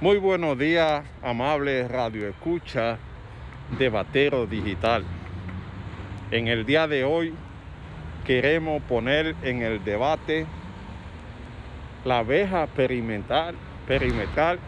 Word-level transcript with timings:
Muy 0.00 0.16
buenos 0.16 0.58
días, 0.58 1.04
amables 1.22 1.90
radio 1.90 2.26
escucha 2.26 2.96
de 3.78 3.90
Batero 3.90 4.46
Digital. 4.46 5.04
En 6.30 6.48
el 6.48 6.64
día 6.64 6.88
de 6.88 7.04
hoy 7.04 7.34
queremos 8.24 8.80
poner 8.84 9.36
en 9.42 9.60
el 9.60 9.84
debate 9.84 10.46
la 12.06 12.20
abeja 12.20 12.66
perimetral, 12.66 13.54
perimetral 13.86 14.58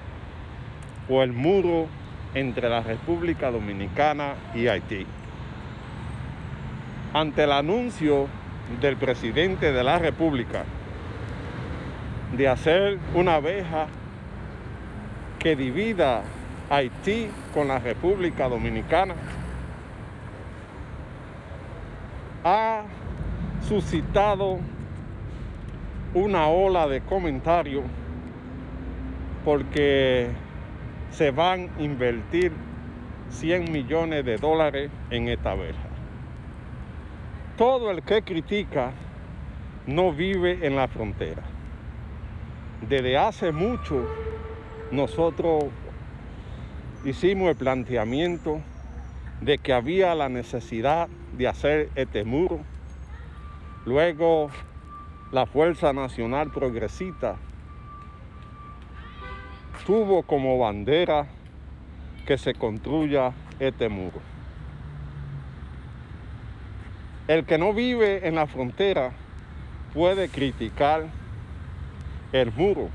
o 1.08 1.22
el 1.22 1.32
muro 1.32 1.86
entre 2.34 2.68
la 2.68 2.82
República 2.82 3.50
Dominicana 3.50 4.34
y 4.54 4.66
Haití. 4.66 5.06
Ante 7.14 7.44
el 7.44 7.52
anuncio 7.52 8.28
del 8.82 8.98
presidente 8.98 9.72
de 9.72 9.82
la 9.82 9.98
República 9.98 10.66
de 12.36 12.48
hacer 12.48 12.98
una 13.14 13.36
abeja 13.36 13.86
que 15.42 15.56
divida 15.56 16.22
Haití 16.70 17.28
con 17.52 17.68
la 17.68 17.80
República 17.80 18.48
Dominicana, 18.48 19.14
ha 22.44 22.82
suscitado 23.66 24.60
una 26.14 26.46
ola 26.46 26.86
de 26.86 27.00
comentarios 27.00 27.84
porque 29.44 30.28
se 31.10 31.32
van 31.32 31.70
a 31.76 31.82
invertir 31.82 32.52
100 33.30 33.72
millones 33.72 34.24
de 34.24 34.36
dólares 34.36 34.90
en 35.10 35.28
esta 35.28 35.52
abeja. 35.52 35.88
Todo 37.58 37.90
el 37.90 38.02
que 38.02 38.22
critica 38.22 38.92
no 39.86 40.12
vive 40.12 40.64
en 40.66 40.76
la 40.76 40.86
frontera. 40.86 41.42
Desde 42.88 43.18
hace 43.18 43.52
mucho 43.52 44.06
nosotros 44.92 45.64
hicimos 47.02 47.48
el 47.48 47.56
planteamiento 47.56 48.60
de 49.40 49.56
que 49.56 49.72
había 49.72 50.14
la 50.14 50.28
necesidad 50.28 51.08
de 51.36 51.48
hacer 51.48 51.88
este 51.94 52.24
muro. 52.24 52.60
Luego 53.86 54.50
la 55.32 55.46
Fuerza 55.46 55.94
Nacional 55.94 56.50
Progresista 56.50 57.36
tuvo 59.86 60.24
como 60.24 60.58
bandera 60.58 61.26
que 62.26 62.36
se 62.36 62.52
construya 62.52 63.32
este 63.58 63.88
muro. 63.88 64.20
El 67.28 67.46
que 67.46 67.56
no 67.56 67.72
vive 67.72 68.28
en 68.28 68.34
la 68.34 68.46
frontera 68.46 69.12
puede 69.94 70.28
criticar 70.28 71.06
el 72.32 72.52
muro 72.52 72.90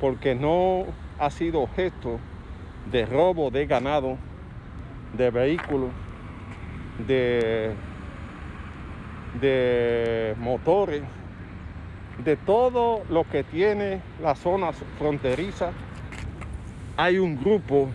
porque 0.00 0.34
no 0.34 0.86
ha 1.18 1.30
sido 1.30 1.60
objeto 1.60 2.18
de 2.90 3.06
robo 3.06 3.50
de 3.50 3.66
ganado, 3.66 4.16
de 5.16 5.30
vehículos, 5.30 5.90
de, 7.06 7.74
motores, 10.38 11.02
de 12.24 12.36
todo 12.36 13.04
lo 13.08 13.24
que 13.24 13.44
tiene 13.44 14.00
la 14.22 14.34
zona 14.34 14.72
fronteriza. 14.98 15.72
Hay 16.96 17.18
un 17.18 17.36
grupo 17.36 17.88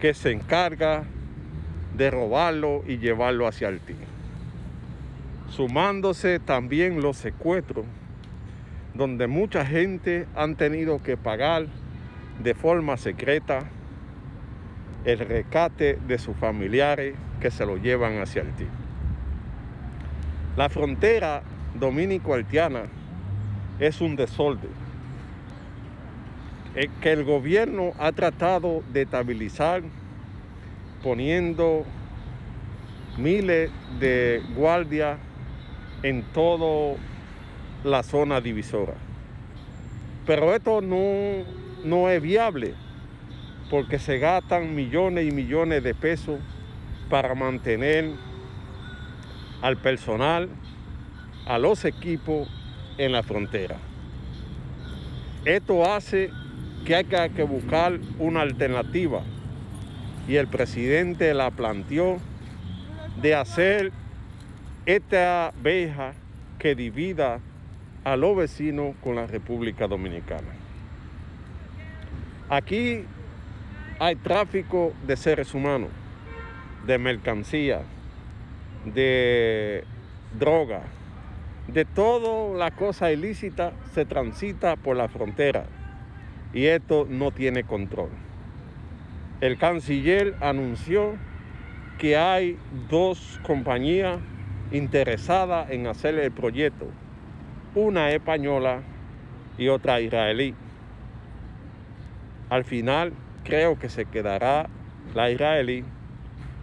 que 0.00 0.14
se 0.14 0.32
encarga 0.32 1.04
de 1.96 2.10
robarlo 2.10 2.82
y 2.86 2.98
llevarlo 2.98 3.46
hacia 3.46 3.68
el 3.68 3.80
tío. 3.80 3.96
Sumándose 5.50 6.38
también 6.40 7.02
los 7.02 7.16
secuestros 7.16 7.84
donde 8.94 9.26
mucha 9.26 9.64
gente 9.64 10.26
han 10.34 10.56
tenido 10.56 11.02
que 11.02 11.16
pagar 11.16 11.66
de 12.42 12.54
forma 12.54 12.96
secreta 12.96 13.64
el 15.04 15.18
rescate 15.18 15.98
de 16.06 16.18
sus 16.18 16.36
familiares 16.36 17.14
que 17.40 17.50
se 17.50 17.64
lo 17.64 17.76
llevan 17.76 18.20
hacia 18.20 18.42
Haití. 18.42 18.66
La 20.56 20.68
frontera 20.68 21.42
dominico-haitiana 21.78 22.82
es 23.78 24.00
un 24.00 24.16
desorden 24.16 24.80
que 27.00 27.12
el 27.12 27.24
gobierno 27.24 27.92
ha 27.98 28.12
tratado 28.12 28.82
de 28.92 29.02
estabilizar 29.02 29.82
poniendo 31.02 31.84
miles 33.18 33.70
de 33.98 34.42
guardias 34.54 35.18
en 36.02 36.22
todo 36.32 36.96
la 37.84 38.02
zona 38.02 38.40
divisora. 38.40 38.94
Pero 40.26 40.54
esto 40.54 40.80
no, 40.80 41.44
no 41.84 42.08
es 42.08 42.20
viable 42.20 42.74
porque 43.70 43.98
se 43.98 44.18
gastan 44.18 44.74
millones 44.74 45.28
y 45.28 45.30
millones 45.30 45.82
de 45.82 45.94
pesos 45.94 46.40
para 47.08 47.34
mantener 47.34 48.10
al 49.62 49.76
personal, 49.76 50.48
a 51.46 51.58
los 51.58 51.84
equipos 51.84 52.48
en 52.98 53.12
la 53.12 53.22
frontera. 53.22 53.76
Esto 55.44 55.90
hace 55.90 56.30
que 56.84 56.96
hay 56.96 57.04
que 57.04 57.42
buscar 57.42 57.98
una 58.18 58.42
alternativa 58.42 59.22
y 60.28 60.36
el 60.36 60.48
presidente 60.48 61.32
la 61.34 61.50
planteó 61.50 62.18
de 63.20 63.34
hacer 63.34 63.92
esta 64.86 65.48
abeja 65.48 66.14
que 66.58 66.74
divida 66.74 67.40
a 68.04 68.16
los 68.16 68.36
vecinos 68.36 68.94
con 69.02 69.16
la 69.16 69.26
República 69.26 69.86
Dominicana. 69.86 70.48
Aquí 72.48 73.04
hay 73.98 74.16
tráfico 74.16 74.92
de 75.06 75.16
seres 75.16 75.54
humanos, 75.54 75.90
de 76.86 76.98
mercancía, 76.98 77.82
de 78.84 79.84
droga, 80.38 80.82
de 81.68 81.84
toda 81.84 82.56
la 82.56 82.70
cosa 82.70 83.12
ilícita 83.12 83.72
se 83.92 84.04
transita 84.04 84.76
por 84.76 84.96
la 84.96 85.08
frontera 85.08 85.66
y 86.52 86.66
esto 86.66 87.06
no 87.08 87.30
tiene 87.30 87.64
control. 87.64 88.10
El 89.40 89.58
canciller 89.58 90.34
anunció 90.40 91.14
que 91.98 92.16
hay 92.16 92.58
dos 92.88 93.38
compañías 93.42 94.18
interesadas 94.72 95.70
en 95.70 95.86
hacer 95.86 96.18
el 96.18 96.32
proyecto 96.32 96.86
una 97.74 98.10
española 98.10 98.82
y 99.58 99.68
otra 99.68 100.00
israelí. 100.00 100.54
Al 102.48 102.64
final 102.64 103.12
creo 103.44 103.78
que 103.78 103.88
se 103.88 104.06
quedará 104.06 104.68
la 105.14 105.30
israelí 105.30 105.84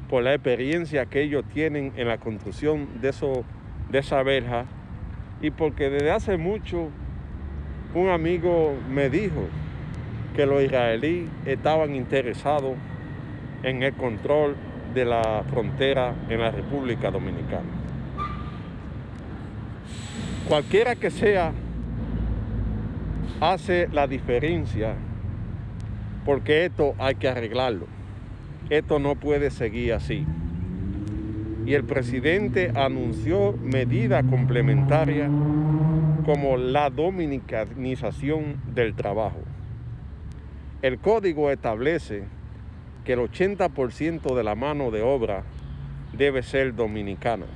por 0.10 0.24
la 0.24 0.34
experiencia 0.34 1.06
que 1.06 1.22
ellos 1.22 1.44
tienen 1.54 1.94
en 1.96 2.08
la 2.08 2.18
construcción 2.18 3.02
de, 3.02 3.10
eso, 3.10 3.44
de 3.90 4.00
esa 4.00 4.24
verja 4.24 4.66
y 5.42 5.52
porque 5.52 5.90
desde 5.90 6.12
hace 6.12 6.38
mucho 6.38 6.90
un 7.94 8.10
amigo 8.10 8.76
me 8.90 9.10
dijo 9.10 9.48
que 10.36 10.46
los 10.46 10.62
israelíes 10.62 11.30
estaban 11.46 11.96
interesados 11.96 12.76
en 13.64 13.84
el 13.84 13.94
control 13.94 14.56
de 14.94 15.06
la 15.06 15.44
frontera 15.50 16.14
en 16.30 16.40
la 16.40 16.52
República 16.52 17.12
Dominicana. 17.12 17.77
Cualquiera 20.48 20.96
que 20.96 21.12
sea, 21.12 21.52
hace 23.42 23.90
la 23.92 24.08
diferencia 24.08 24.96
porque 26.24 26.64
esto 26.64 26.96
hay 27.00 27.16
que 27.16 27.28
arreglarlo. 27.28 27.86
Esto 28.70 28.98
no 28.98 29.16
puede 29.16 29.52
seguir 29.52 29.92
así. 29.92 30.26
Y 31.66 31.74
el 31.74 31.84
presidente 31.84 32.72
anunció 32.76 33.58
medidas 33.62 34.24
complementarias 34.24 35.30
como 36.26 36.56
la 36.56 36.92
dominicanización 36.92 38.62
del 38.74 38.96
trabajo. 38.96 39.42
El 40.82 40.98
código 41.00 41.52
establece 41.52 42.24
que 43.04 43.14
el 43.14 43.20
80% 43.20 44.34
de 44.34 44.44
la 44.46 44.56
mano 44.56 44.92
de 44.92 45.02
obra 45.02 45.44
debe 46.18 46.42
ser 46.42 46.74
dominicana, 46.74 47.48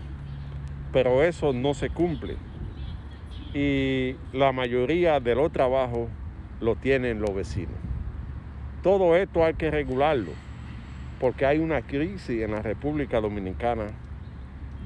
pero 0.91 1.23
eso 1.23 1.53
no 1.53 1.73
se 1.73 1.89
cumple 1.89 2.35
y 3.53 4.15
la 4.33 4.51
mayoría 4.51 5.19
de 5.19 5.35
los 5.35 5.51
trabajos 5.51 6.09
lo 6.59 6.75
tienen 6.75 7.21
los 7.21 7.33
vecinos. 7.33 7.75
Todo 8.83 9.15
esto 9.15 9.43
hay 9.43 9.53
que 9.55 9.69
regularlo 9.69 10.31
porque 11.19 11.45
hay 11.45 11.59
una 11.59 11.81
crisis 11.81 12.41
en 12.41 12.51
la 12.51 12.61
República 12.61 13.21
Dominicana 13.21 13.87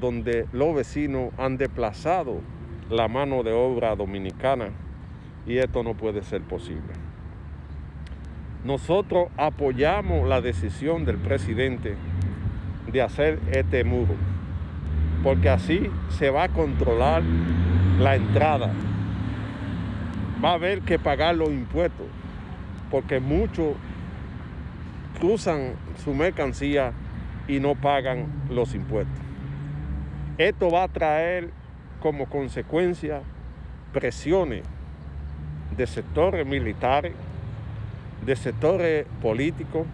donde 0.01 0.47
los 0.51 0.75
vecinos 0.75 1.31
han 1.37 1.57
desplazado 1.57 2.41
la 2.89 3.07
mano 3.07 3.43
de 3.43 3.53
obra 3.53 3.95
dominicana 3.95 4.69
y 5.47 5.57
esto 5.57 5.83
no 5.83 5.93
puede 5.93 6.23
ser 6.23 6.41
posible. 6.41 6.93
Nosotros 8.63 9.29
apoyamos 9.37 10.27
la 10.27 10.41
decisión 10.41 11.05
del 11.05 11.17
presidente 11.17 11.95
de 12.91 13.01
hacer 13.01 13.39
este 13.51 13.83
muro, 13.83 14.15
porque 15.23 15.49
así 15.49 15.89
se 16.09 16.29
va 16.29 16.43
a 16.43 16.49
controlar 16.49 17.23
la 17.99 18.15
entrada. 18.15 18.71
Va 20.43 20.51
a 20.51 20.53
haber 20.53 20.81
que 20.81 20.99
pagar 20.99 21.35
los 21.35 21.49
impuestos. 21.49 22.07
porque 22.91 23.19
muchos 23.19 23.75
cruzan 25.19 25.73
su 26.03 26.13
mercancía 26.13 26.93
y 27.47 27.59
no 27.59 27.73
pagan 27.73 28.27
los 28.49 28.75
impuestos. 28.75 29.17
Esto 30.37 30.69
va 30.69 30.83
a 30.83 30.87
traer 30.87 31.49
como 31.99 32.27
consecuencia 32.27 33.21
presiones 33.91 34.63
de 35.75 35.87
sectores 35.87 36.45
militares, 36.45 37.13
de 38.23 38.35
sectores 38.35 39.07
políticos, 39.19 39.87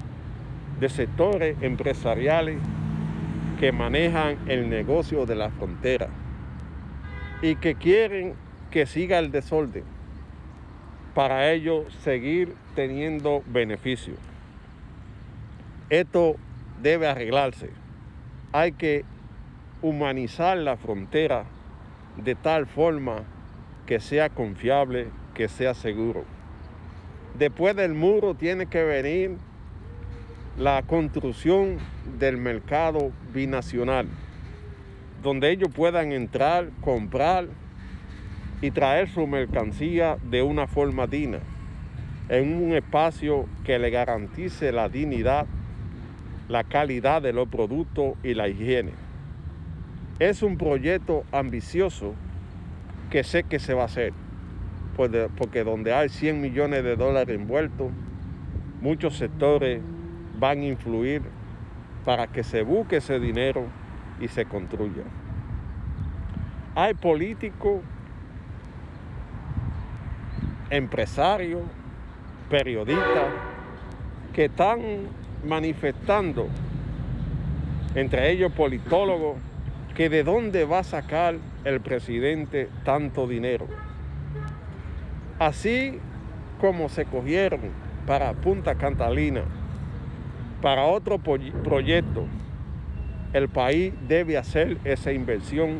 de 0.79 0.89
sectores 0.89 1.55
empresariales 1.61 2.57
que 3.57 3.71
manejan 3.71 4.37
el 4.47 4.69
negocio 4.69 5.25
de 5.25 5.35
la 5.35 5.49
frontera 5.49 6.09
y 7.41 7.55
que 7.55 7.75
quieren 7.75 8.33
que 8.69 8.85
siga 8.85 9.19
el 9.19 9.31
desorden 9.31 9.83
para 11.13 11.51
ellos 11.51 11.93
seguir 12.03 12.55
teniendo 12.75 13.43
beneficios. 13.47 14.17
Esto 15.89 16.37
debe 16.81 17.07
arreglarse. 17.07 17.69
Hay 18.53 18.71
que 18.71 19.03
humanizar 19.81 20.57
la 20.57 20.77
frontera 20.77 21.45
de 22.17 22.35
tal 22.35 22.65
forma 22.65 23.23
que 23.85 23.99
sea 23.99 24.29
confiable, 24.29 25.07
que 25.33 25.47
sea 25.47 25.73
seguro. 25.73 26.23
Después 27.37 27.75
del 27.75 27.93
muro 27.93 28.35
tiene 28.35 28.67
que 28.67 28.83
venir 28.83 29.37
la 30.57 30.81
construcción 30.83 31.77
del 32.19 32.37
mercado 32.37 33.11
binacional, 33.33 34.07
donde 35.21 35.51
ellos 35.51 35.69
puedan 35.73 36.11
entrar, 36.11 36.69
comprar 36.81 37.47
y 38.61 38.71
traer 38.71 39.09
su 39.09 39.25
mercancía 39.27 40.17
de 40.29 40.41
una 40.41 40.67
forma 40.67 41.07
digna, 41.07 41.39
en 42.29 42.53
un 42.53 42.73
espacio 42.73 43.45
que 43.63 43.79
le 43.79 43.89
garantice 43.89 44.71
la 44.71 44.89
dignidad, 44.89 45.45
la 46.47 46.63
calidad 46.63 47.21
de 47.21 47.33
los 47.33 47.47
productos 47.47 48.15
y 48.23 48.33
la 48.33 48.47
higiene. 48.47 48.91
Es 50.19 50.43
un 50.43 50.57
proyecto 50.57 51.23
ambicioso 51.31 52.13
que 53.09 53.23
sé 53.23 53.43
que 53.43 53.59
se 53.59 53.73
va 53.73 53.83
a 53.83 53.85
hacer, 53.85 54.13
porque 54.95 55.63
donde 55.63 55.93
hay 55.93 56.09
100 56.09 56.39
millones 56.39 56.83
de 56.83 56.95
dólares 56.95 57.35
envueltos, 57.35 57.91
muchos 58.81 59.17
sectores 59.17 59.81
van 60.39 60.59
a 60.61 60.65
influir 60.65 61.21
para 62.05 62.27
que 62.27 62.43
se 62.43 62.63
busque 62.63 62.97
ese 62.97 63.19
dinero 63.19 63.65
y 64.21 64.27
se 64.27 64.45
construya. 64.45 65.03
Hay 66.75 66.93
políticos, 66.93 67.81
empresarios, 70.69 71.63
periodistas 72.49 73.27
que 74.33 74.45
están 74.45 74.79
manifestando, 75.45 76.47
entre 77.95 78.31
ellos 78.31 78.51
politólogos, 78.53 79.37
que 79.95 80.07
de 80.07 80.23
dónde 80.23 80.63
va 80.63 80.79
a 80.79 80.83
sacar 80.83 81.35
el 81.65 81.81
presidente 81.81 82.69
tanto 82.85 83.27
dinero. 83.27 83.67
Así 85.39 85.99
como 86.61 86.87
se 86.87 87.05
cogieron 87.05 87.59
para 88.05 88.33
Punta 88.33 88.75
Catalina 88.75 89.43
para 90.61 90.83
otro 90.83 91.17
proyecto, 91.17 92.25
el 93.33 93.49
país 93.49 93.93
debe 94.07 94.37
hacer 94.37 94.77
esa 94.83 95.11
inversión 95.11 95.79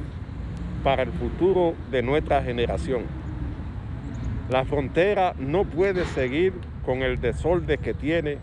para 0.84 1.04
el 1.04 1.12
futuro 1.12 1.76
de 1.92 2.02
nuestra 2.02 2.42
generación. 2.44 3.04
La 4.50 4.66
frontera 4.66 5.34
no 5.38 5.66
puede 5.66 6.06
seguir 6.06 6.54
con 6.86 7.04
el 7.04 7.20
desorden 7.22 7.80
que 7.80 7.94
tiene 7.94 8.38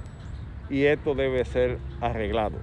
y 0.70 0.84
esto 0.84 1.14
debe 1.14 1.44
ser 1.44 1.78
arreglado. 2.00 2.58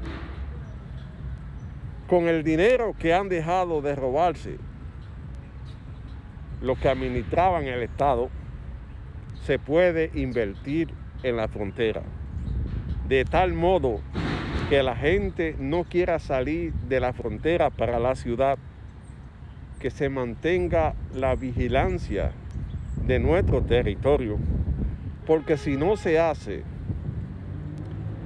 Con 2.07 2.27
el 2.27 2.43
dinero 2.43 2.95
que 2.97 3.13
han 3.13 3.29
dejado 3.29 3.81
de 3.81 3.95
robarse 3.95 4.57
los 6.61 6.77
que 6.77 6.89
administraban 6.89 7.65
el 7.65 7.81
Estado, 7.83 8.29
se 9.43 9.59
puede 9.59 10.11
invertir 10.13 10.89
en 11.23 11.37
la 11.37 11.47
frontera 11.47 12.03
de 13.07 13.23
tal 13.23 13.53
modo 13.53 14.01
que 14.69 14.81
la 14.81 14.95
gente 14.95 15.55
no 15.59 15.83
quiera 15.83 16.17
salir 16.19 16.73
de 16.73 16.99
la 16.99 17.13
frontera 17.13 17.69
para 17.69 17.99
la 17.99 18.15
ciudad, 18.15 18.57
que 19.79 19.91
se 19.91 20.09
mantenga 20.09 20.95
la 21.13 21.35
vigilancia 21.35 22.31
de 23.05 23.19
nuestro 23.19 23.61
territorio, 23.61 24.37
porque 25.27 25.57
si 25.57 25.77
no 25.77 25.97
se 25.97 26.19
hace, 26.19 26.63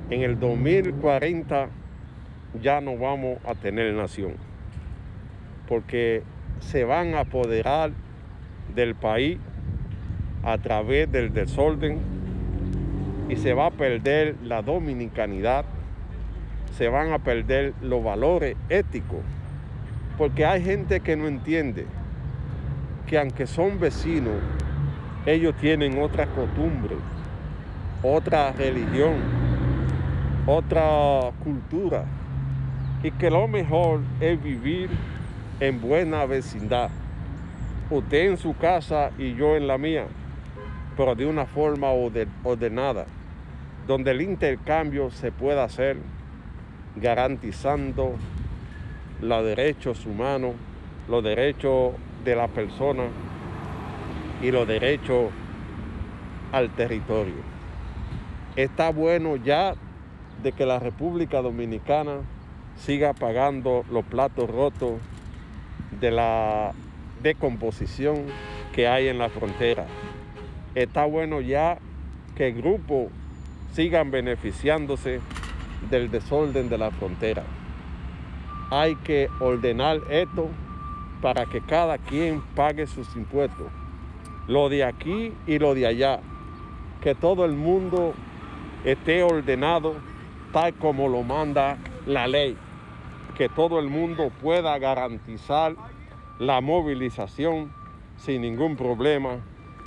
en 0.10 0.22
el 0.22 0.40
2040 0.40 1.70
ya 2.62 2.80
no 2.80 2.98
vamos 2.98 3.40
a 3.46 3.56
tener 3.56 3.94
nación, 3.94 4.34
porque 5.68 6.24
se 6.60 6.86
van 6.86 7.16
a 7.16 7.22
apoderar 7.22 7.92
del 8.74 8.96
país 8.96 9.38
a 10.44 10.58
través 10.58 11.12
del 11.12 11.34
desorden 11.34 12.00
y 13.28 13.36
se 13.36 13.54
va 13.54 13.68
a 13.68 13.72
perder 13.72 14.36
la 14.44 14.62
dominicanidad, 14.62 15.66
se 16.78 16.90
van 16.90 17.12
a 17.12 17.20
perder 17.20 17.74
los 17.82 18.04
valores 18.04 18.56
éticos, 18.70 19.20
porque 20.18 20.46
hay 20.46 20.64
gente 20.64 21.00
que 21.00 21.16
no 21.16 21.28
entiende 21.28 21.86
que 23.08 23.18
aunque 23.18 23.48
son 23.48 23.80
vecinos, 23.80 24.36
ellos 25.26 25.56
tienen 25.56 26.02
otra 26.02 26.28
costumbre, 26.28 26.96
otra 28.04 28.52
religión, 28.52 29.16
otra 30.46 31.32
cultura, 31.44 32.06
y 33.04 33.12
que 33.12 33.30
lo 33.30 33.48
mejor 33.48 34.02
es 34.20 34.42
vivir 34.42 34.90
en 35.60 35.82
buena 35.82 36.26
vecindad. 36.26 36.90
Usted 37.90 38.30
en 38.30 38.38
su 38.38 38.56
casa 38.56 39.12
y 39.18 39.34
yo 39.36 39.56
en 39.56 39.68
la 39.68 39.78
mía, 39.78 40.06
pero 40.96 41.16
de 41.16 41.26
una 41.26 41.46
forma 41.46 41.90
ordenada 42.44 43.06
donde 43.88 44.12
el 44.12 44.22
intercambio 44.22 45.10
se 45.10 45.32
pueda 45.32 45.64
hacer 45.64 45.98
garantizando 46.96 48.16
los 49.22 49.46
derechos 49.46 50.06
humanos, 50.06 50.54
los 51.08 51.24
derechos 51.24 51.94
de 52.24 52.36
la 52.36 52.48
persona 52.48 53.04
y 54.42 54.52
los 54.52 54.68
derechos 54.68 55.32
al 56.52 56.70
territorio. 56.72 57.36
Está 58.56 58.90
bueno 58.92 59.36
ya 59.36 59.76
de 60.44 60.52
que 60.52 60.66
la 60.66 60.80
República 60.80 61.42
Dominicana 61.42 62.22
siga 62.78 63.14
pagando 63.14 63.84
los 63.92 64.06
platos 64.06 64.50
rotos 64.50 64.94
de 66.00 66.12
la 66.12 66.72
decomposición 67.22 68.26
que 68.74 68.88
hay 68.88 69.08
en 69.08 69.18
la 69.18 69.30
frontera. 69.30 69.86
Está 70.76 71.06
bueno 71.06 71.42
ya 71.42 71.78
que 72.36 72.48
el 72.48 72.56
grupo 72.56 73.10
sigan 73.74 74.12
beneficiándose 74.12 75.20
del 75.90 76.12
desorden 76.12 76.70
de 76.70 76.78
la 76.78 76.92
frontera. 76.92 77.44
Hay 78.72 78.96
que 78.98 79.30
ordenar 79.40 80.02
esto 80.10 80.50
para 81.22 81.46
que 81.46 81.62
cada 81.62 81.98
quien 81.98 82.42
pague 82.56 82.88
sus 82.88 83.16
impuestos, 83.16 83.68
lo 84.48 84.70
de 84.70 84.84
aquí 84.84 85.34
y 85.48 85.60
lo 85.60 85.74
de 85.74 85.88
allá, 85.88 86.20
que 87.02 87.16
todo 87.16 87.46
el 87.46 87.54
mundo 87.54 88.14
esté 88.84 89.24
ordenado 89.24 89.96
tal 90.52 90.74
como 90.76 91.08
lo 91.08 91.24
manda 91.24 91.78
la 92.06 92.28
ley, 92.28 92.58
que 93.36 93.50
todo 93.50 93.80
el 93.80 93.90
mundo 93.90 94.32
pueda 94.42 94.78
garantizar 94.78 95.76
la 96.40 96.62
movilización 96.62 97.72
sin 98.18 98.42
ningún 98.42 98.76
problema, 98.76 99.40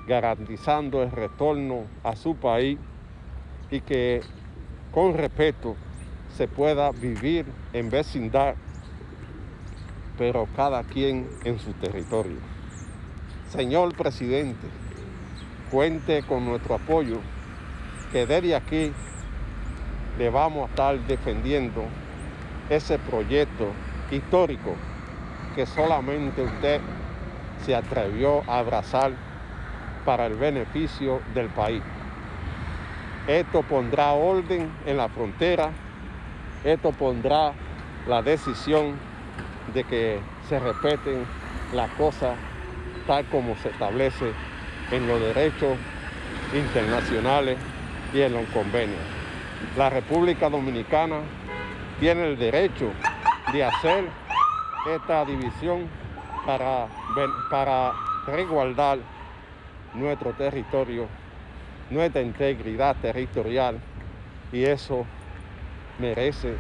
garantizando 0.06 1.02
el 1.02 1.10
retorno 1.10 1.84
a 2.02 2.16
su 2.16 2.36
país 2.36 2.78
y 3.70 3.80
que 3.80 4.20
con 4.92 5.16
respeto 5.16 5.74
se 6.36 6.46
pueda 6.46 6.90
vivir 6.92 7.46
en 7.72 7.90
vecindad, 7.90 8.54
pero 10.18 10.46
cada 10.54 10.82
quien 10.84 11.28
en 11.44 11.58
su 11.58 11.72
territorio. 11.72 12.36
Señor 13.50 13.94
presidente, 13.94 14.66
cuente 15.70 16.22
con 16.22 16.44
nuestro 16.44 16.74
apoyo, 16.74 17.18
que 18.12 18.26
desde 18.26 18.54
aquí 18.54 18.92
le 20.18 20.30
vamos 20.30 20.68
a 20.68 20.70
estar 20.70 20.98
defendiendo 21.06 21.84
ese 22.68 22.98
proyecto 22.98 23.68
histórico 24.10 24.74
que 25.54 25.64
solamente 25.66 26.42
usted 26.42 26.80
se 27.64 27.74
atrevió 27.74 28.42
a 28.46 28.58
abrazar 28.58 29.12
para 30.04 30.26
el 30.26 30.34
beneficio 30.34 31.20
del 31.34 31.48
país. 31.48 31.82
Esto 33.26 33.62
pondrá 33.62 34.12
orden 34.12 34.70
en 34.84 34.96
la 34.96 35.08
frontera, 35.08 35.70
esto 36.64 36.92
pondrá 36.92 37.52
la 38.06 38.20
decisión 38.20 38.96
de 39.72 39.84
que 39.84 40.20
se 40.48 40.58
respeten 40.58 41.24
las 41.72 41.90
cosas 41.92 42.36
tal 43.06 43.24
como 43.26 43.54
se 43.56 43.68
establece 43.68 44.32
en 44.90 45.06
los 45.06 45.20
derechos 45.20 45.76
internacionales 46.52 47.58
y 48.12 48.20
en 48.20 48.32
los 48.32 48.44
convenios. 48.48 49.00
La 49.76 49.88
República 49.88 50.50
Dominicana 50.50 51.20
tiene 52.00 52.26
el 52.28 52.38
derecho 52.38 52.90
de 53.52 53.64
hacer 53.64 54.08
esta 54.88 55.24
división 55.24 55.88
para, 56.44 56.88
para 57.48 57.92
resguardar 58.26 58.98
nuestro 59.94 60.32
territorio, 60.32 61.06
nuestra 61.92 62.22
integridad 62.22 62.96
territorial 62.96 63.78
y 64.52 64.64
eso 64.64 65.04
merece 65.98 66.54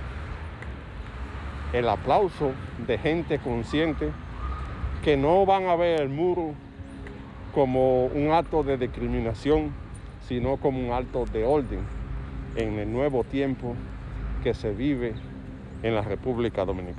el 1.72 1.88
aplauso 1.88 2.52
de 2.86 2.98
gente 2.98 3.38
consciente 3.38 4.10
que 5.02 5.16
no 5.16 5.46
van 5.46 5.66
a 5.66 5.76
ver 5.76 6.00
el 6.00 6.08
muro 6.08 6.54
como 7.54 8.06
un 8.06 8.32
acto 8.32 8.62
de 8.62 8.76
discriminación, 8.76 9.72
sino 10.26 10.56
como 10.58 10.80
un 10.80 10.92
acto 10.92 11.24
de 11.26 11.44
orden 11.44 11.80
en 12.56 12.78
el 12.78 12.92
nuevo 12.92 13.24
tiempo 13.24 13.74
que 14.42 14.54
se 14.54 14.72
vive 14.72 15.14
en 15.82 15.94
la 15.94 16.02
República 16.02 16.64
Dominicana. 16.64 16.96